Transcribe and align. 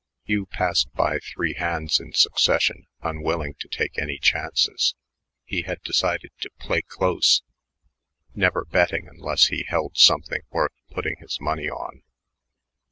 Hugh 0.25 0.47
passed 0.47 0.91
by 0.95 1.19
three 1.19 1.53
hands 1.53 1.99
in 1.99 2.13
succession, 2.13 2.87
unwilling 3.03 3.53
to 3.59 3.67
take 3.67 3.99
any 3.99 4.17
chances. 4.17 4.95
He 5.45 5.61
had 5.61 5.79
decided 5.83 6.31
to 6.39 6.49
"play 6.57 6.81
close," 6.81 7.43
never 8.33 8.65
betting 8.65 9.07
unless 9.07 9.49
he 9.49 9.61
held 9.61 9.95
something 9.97 10.41
worth 10.49 10.73
putting 10.89 11.17
his 11.19 11.39
money 11.39 11.69
on. 11.69 12.01